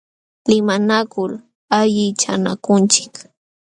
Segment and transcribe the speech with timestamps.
[0.49, 1.31] Limanakul
[1.79, 3.13] allichanakunchik.